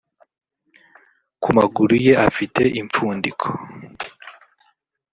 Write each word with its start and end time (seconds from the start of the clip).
ku 1.41 1.45
amaguru 1.53 1.93
ye 2.05 2.13
afite 2.27 2.61
impfundiko 2.79 3.47